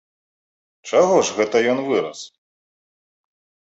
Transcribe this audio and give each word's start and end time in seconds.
Чаго 0.91 1.19
ж 1.29 1.37
гэта 1.41 1.57
ён 1.75 1.79
вырас? 1.91 2.19